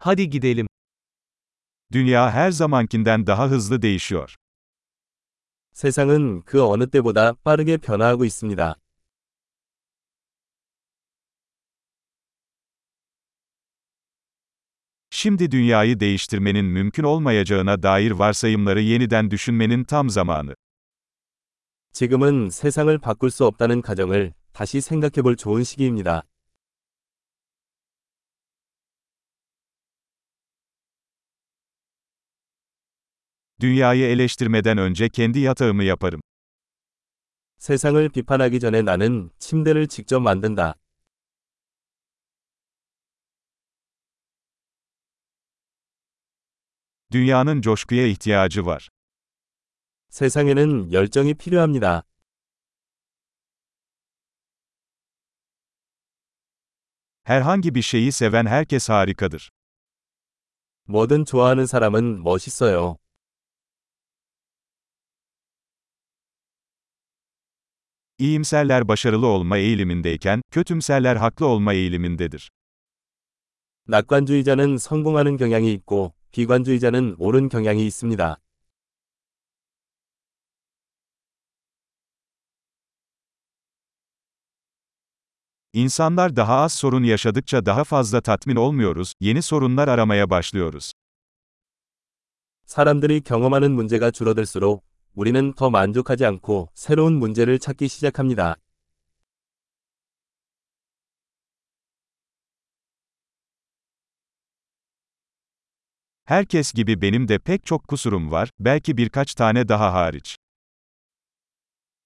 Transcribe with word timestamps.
Hadi 0.00 0.30
gidelim. 0.30 0.66
Dünya 1.92 2.30
her 2.30 2.50
zamankinden 2.50 3.26
daha 3.26 3.50
hızlı 3.50 3.82
değişiyor. 3.82 4.34
세상은 5.72 6.42
그 6.42 6.62
어느 6.64 6.86
때보다 6.86 7.34
빠르게 7.44 7.76
변화하고 7.76 8.24
있습니다. 8.24 8.76
Şimdi 15.10 15.50
dünyayı 15.50 16.00
değiştirmenin 16.00 16.64
mümkün 16.64 17.02
olmayacağına 17.02 17.82
dair 17.82 18.10
varsayımları 18.10 18.80
yeniden 18.80 19.30
düşünmenin 19.30 19.84
tam 19.84 20.10
zamanı. 20.10 20.54
지금은 21.92 22.50
세상을 22.50 22.98
바꿀 22.98 23.30
수 23.30 23.46
없다는 23.46 23.82
가정을 23.82 24.32
다시 24.52 24.80
생각해 24.80 25.22
볼 25.22 25.36
좋은 25.36 25.64
시기입니다. 25.64 26.22
Dünyayı 33.60 34.04
eleştirmeden 34.04 34.78
önce 34.78 35.08
kendi 35.08 35.38
yatağımı 35.38 35.84
yaparım. 35.84 36.20
세상을 37.58 38.08
비판하기 38.10 38.60
전에 38.60 38.82
나는 38.82 39.30
침대를 39.40 39.88
직접 39.88 40.20
만든다. 40.20 40.74
Dünyanın 47.12 47.60
coşkuya 47.60 48.06
ihtiyacı 48.06 48.66
var. 48.66 48.88
세상에는 50.10 50.92
열정이 50.92 51.34
필요합니다. 51.34 52.02
Herhangi 57.24 57.74
bir 57.74 57.82
şeyi 57.82 58.12
seven 58.12 58.46
herkes 58.46 58.88
harikadır. 58.88 59.50
뭐든 60.86 61.24
좋아하는 61.24 61.66
사람은 61.66 62.22
멋있어요. 62.22 62.96
İyimserler 68.18 68.88
başarılı 68.88 69.26
olma 69.26 69.58
eğilimindeyken, 69.58 70.42
kötümserler 70.50 71.16
haklı 71.16 71.46
olma 71.46 71.72
eğilimindedir. 71.72 72.50
낙관주의자는 73.88 74.76
성공하는 74.76 75.36
경향이 75.36 75.72
있고, 75.72 76.12
비관주의자는 76.32 77.16
옳은 77.18 77.48
경향이 77.48 77.86
있습니다. 77.86 78.36
İnsanlar 85.72 86.36
daha 86.36 86.56
az 86.62 86.72
sorun 86.72 87.04
yaşadıkça 87.04 87.66
daha 87.66 87.84
fazla 87.84 88.20
tatmin 88.20 88.56
olmuyoruz, 88.56 89.12
yeni 89.20 89.42
sorunlar 89.42 89.88
aramaya 89.88 90.30
başlıyoruz. 90.30 90.92
사람들이 92.66 93.20
경험하는 93.22 93.72
문제가 93.72 94.10
줄어들수록 94.10 94.87
우리는 95.18 95.52
더 95.54 95.68
만족하지 95.68 96.24
않고 96.24 96.68
새로운 96.74 97.14
문제를 97.14 97.58
찾기 97.58 97.88
시작합니다. 97.88 98.54
Herkes 106.30 106.72
gibi 106.72 107.00
benim 107.00 107.28
de 107.28 107.38
pek 107.38 107.66
çok 107.66 107.88
kusurum 107.88 108.30
var, 108.30 108.50
belki 108.60 108.96
birkaç 108.96 109.34
tane 109.34 109.68
daha 109.68 109.92
hariç. 109.92 110.36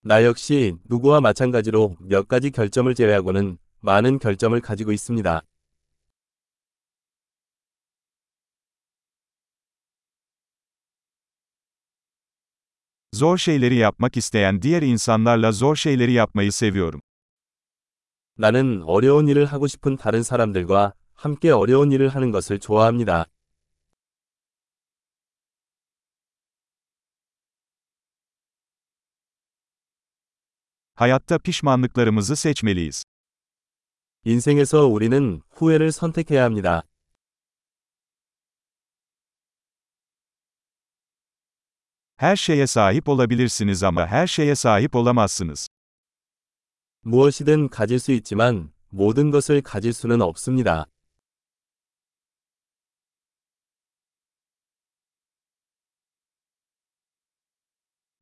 나 0.05 0.25
역시 0.25 0.73
누구와 0.89 1.21
마찬가지로 1.21 1.97
몇 2.01 2.29
가지 2.29 2.51
결점을 2.51 2.95
제외하고는 2.95 3.59
많은 3.81 4.21
결점을 4.21 4.59
가지고 4.63 4.93
있습니다. 4.93 5.43
Zor 13.15 13.39
şeyleri 13.39 13.75
yapmak 13.75 14.17
isteyen 14.17 14.63
diğer 14.63 14.83
insanlarla 14.83 15.53
zor 15.53 15.77
şeyleri 15.77 16.13
yapmayı 16.13 16.53
seviyorum. 16.53 17.01
나는 18.39 18.83
어려운 18.85 19.29
일을 19.29 19.45
하고 19.45 19.67
싶은 19.67 19.97
다른 19.99 20.23
사람들과 20.23 20.95
함께 21.15 21.51
어려운 21.51 21.93
일을 21.93 22.09
하는 22.09 22.31
것을 22.33 22.59
좋아합니다. 22.59 23.27
Hayatta 30.95 31.39
pişmanlıklarımızı 31.39 32.37
seçmeliyiz. 32.37 33.05
인생에서 34.25 34.87
우리는 34.87 35.43
후회를 35.51 35.93
선택해야 35.93 36.45
합니다. 36.45 36.85
Her 42.23 42.37
şeye 42.37 42.67
sahip 42.67 43.09
olabilirsiniz 43.09 43.83
ama 43.83 44.07
her 44.07 44.27
şeye 44.27 44.55
sahip 44.55 44.95
olamazsınız. 44.95 45.69
무엇이든 47.03 47.69
가질 47.69 47.99
수 47.99 48.13
있지만 48.13 48.73
모든 48.91 49.31
것을 49.33 49.61
가질 49.63 49.93
수는 49.93 50.21
없습니다. 50.21 50.87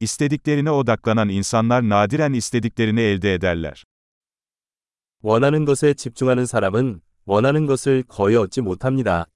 İstediklerine 0.01 0.71
odaklanan 0.71 1.29
insanlar 1.29 1.83
nadiren 1.83 2.33
istediklerini 2.33 3.01
elde 3.01 3.35
ederler. 3.35 3.85
원하는 5.23 5.67
것에 5.67 5.93
집중하는 5.95 6.47
사람은 6.47 7.03
원하는 7.27 7.67
것을 7.67 8.05
거의 8.09 8.37
얻지 8.37 8.63
못합니다. 8.63 9.27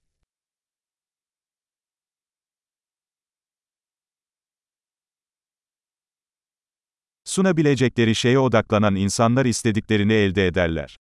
sunabilecekleri 7.35 8.15
şeye 8.15 8.39
odaklanan 8.39 8.95
insanlar 8.97 9.45
istediklerini 9.45 10.13
elde 10.13 10.47
ederler. 10.47 10.97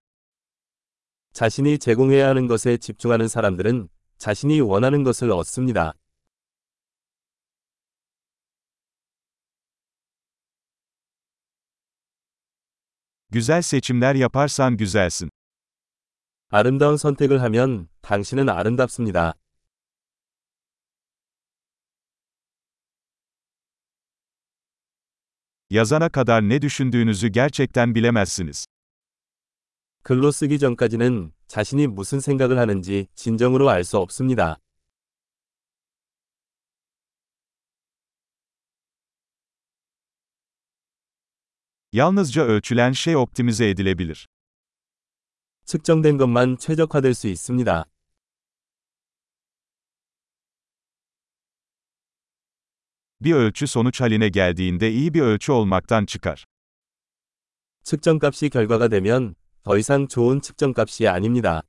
자신이 1.32 1.78
제공해야 1.78 2.28
하는 2.28 2.46
것에 2.46 2.76
집중하는 2.76 3.28
사람들은 3.28 3.88
자신이 4.18 4.60
원하는 4.60 5.04
것을 5.04 5.30
얻습니다. 5.30 5.94
Güzel 13.30 13.62
seçimler 13.62 14.14
yaparsan 14.14 14.76
güzelsin. 14.76 15.30
아름다운 16.50 16.96
선택을 16.96 17.42
하면 17.42 17.88
당신은 18.02 18.48
아름답습니다. 18.48 19.34
yazana 25.72 26.08
kadar 26.08 26.42
ne 26.48 26.62
düşündüğünüzü 26.62 27.28
gerçekten 27.28 27.94
bilemezsiniz. 27.94 28.66
글로 30.04 30.30
쓰기 30.30 30.58
전까지는 30.58 31.32
자신이 31.48 31.86
무슨 31.86 32.20
생각을 32.20 32.58
하는지 32.58 33.06
진정으로 33.14 33.70
알 33.70 33.84
수 33.84 33.98
없습니다. 33.98 34.58
Yalnızca 41.92 42.42
ölçülen 42.42 42.92
şey 42.92 43.16
optimize 43.16 43.70
edilebilir. 43.70 44.26
측정된 45.64 46.18
것만 46.18 46.58
최적화될 46.58 47.14
수 47.14 47.28
있습니다. 47.28 47.91
bir 53.24 53.32
ölçü 53.32 53.66
sonuç 53.66 54.00
haline 54.00 54.28
geldiğinde 54.28 54.90
iyi 54.90 55.14
bir 55.14 55.20
ölçü 55.20 55.52
olmaktan 55.52 56.06
çıkar. 56.06 56.44
측정값이 57.84 58.50
결과가 58.50 58.88
되면 58.88 59.34
더 59.64 59.76
이상 59.78 60.06
좋은 60.08 60.40
측정값이 60.40 61.08
아닙니다. 61.08 61.62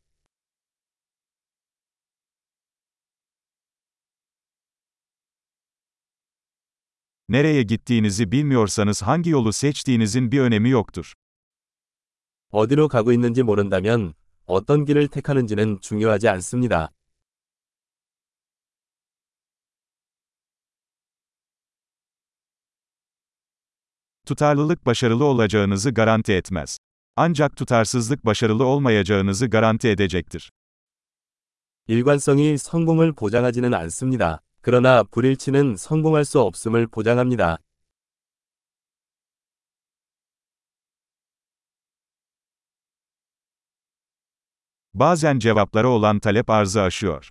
Nereye 7.29 7.63
gittiğinizi 7.63 8.31
bilmiyorsanız 8.31 9.01
hangi 9.01 9.29
yolu 9.29 9.53
seçtiğinizin 9.53 10.31
bir 10.31 10.39
önemi 10.39 10.69
yoktur. 10.69 11.13
어디로 12.51 12.87
가고 12.87 13.11
있는지 13.11 13.43
모른다면 13.43 14.13
어떤 14.45 14.85
길을 14.85 15.07
택하는지는 15.07 15.79
중요하지 15.81 16.29
않습니다. 16.29 16.91
Tutarlılık 24.25 24.85
başarılı 24.85 25.25
olacağınızı 25.25 25.91
garanti 25.91 26.33
etmez. 26.33 26.77
Ancak 27.15 27.55
tutarsızlık 27.57 28.25
başarılı 28.25 28.65
olmayacağınızı 28.65 29.47
garanti 29.47 29.87
edecektir. 29.87 30.51
일관성이 31.87 32.57
성공을 32.57 33.11
보장하지는 33.11 33.73
않습니다. 33.73 34.39
그러나 34.61 35.03
불일치는 35.03 35.75
성공할 35.75 36.23
수 36.23 36.39
없음을 36.39 36.87
보장합니다. 36.87 37.57
Bazen 44.93 45.39
cevaplara 45.39 45.89
olan 45.89 46.19
talep 46.19 46.49
arzı 46.49 46.81
aşıyor. 46.81 47.29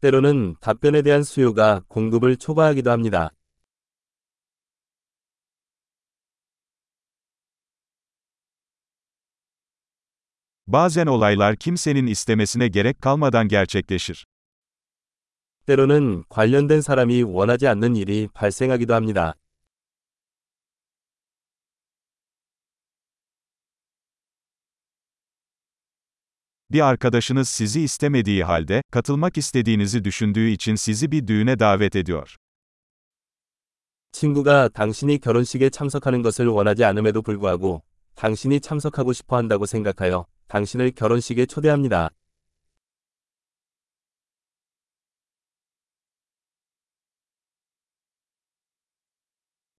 때로는 0.00 0.56
답변에 0.60 1.02
대한 1.02 1.22
수요가 1.22 1.82
공급을 1.88 2.36
초과하기도 2.36 2.90
합니다. 2.90 3.30
Bazen 10.72 11.06
olaylar 11.06 11.56
kimsenin 11.56 12.06
istemesine 12.06 12.68
gerek 12.68 13.02
kalmadan 13.02 13.48
gerçekleşir. 13.48 14.26
때로는 15.66 16.24
관련된 16.28 16.80
사람이 16.80 17.22
원하지 17.22 17.68
않는 17.68 17.94
일이 17.94 18.28
발생하기도 18.34 18.94
합니다. 18.94 19.34
Bir 26.70 26.80
arkadaşınız 26.80 27.48
sizi 27.48 27.80
istemediği 27.80 28.44
halde 28.44 28.82
katılmak 28.90 29.38
istediğinizi 29.38 30.04
düşündüğü 30.04 30.48
için 30.48 30.74
sizi 30.74 31.12
bir 31.12 31.26
düğüne 31.26 31.58
davet 31.58 31.96
ediyor. 31.96 32.36
친구가 34.12 34.68
당신이 34.68 35.18
결혼식에 35.18 35.70
참석하는 35.70 36.22
것을 36.22 36.46
원하지 36.46 36.84
않음에도 36.84 37.22
불구하고 37.22 37.82
당신이 38.14 38.60
참석하고 38.60 39.12
싶어 39.12 39.36
한다고 39.36 39.66
생각하여 39.66 40.31
당신을 40.52 40.90
결혼식에 40.90 41.46
초대합니다. 41.46 42.10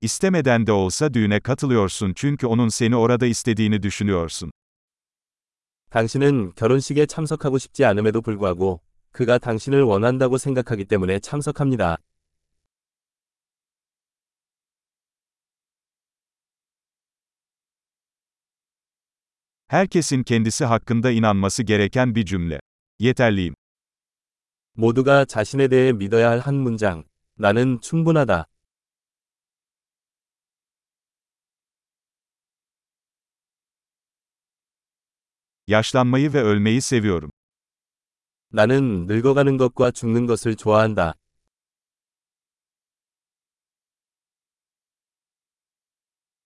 İstemeden 0.02 0.68
de 0.68 0.72
olsa 0.72 1.14
düğüne 1.14 1.40
katılıyorsun 1.40 2.14
çünkü 2.16 2.48
onun 2.48 2.70
seni 2.70 2.96
orada 2.96 3.26
istediğini 3.26 3.84
düşünüyorsun. 3.84 4.52
당신은 5.92 6.54
결혼식에 6.56 7.06
참석하고 7.06 7.58
싶지 7.58 7.86
않음에도 7.86 8.22
불구하고 8.22 8.82
그가 9.12 9.38
당신을 9.38 9.84
원한다고 9.84 10.38
생각하기 10.38 10.86
때문에 10.86 11.20
참석합니다. 11.20 11.98
Herkesin 19.74 20.24
kendisi 20.24 20.66
hakkında 20.66 21.12
inanması 21.12 21.64
gereken 21.64 22.16
bir 22.16 22.26
cümle. 22.26 22.60
Yeterliyim. 23.00 23.56
모두가 24.76 25.26
자신에 25.26 25.68
대해 25.68 25.92
믿어야 25.94 26.30
할 26.30 26.40
한 26.40 26.56
문장. 26.56 27.04
나는 27.40 27.80
충분하다. 27.82 28.46
Yaşlanmayı 35.68 36.34
ve 36.34 36.42
ölmeyi 36.42 36.82
seviyorum. 36.82 37.32
나는 38.52 39.08
늙어가는 39.08 39.58
것과 39.58 39.92
죽는 39.92 40.28
것을 40.28 40.56
좋아한다. 40.56 41.16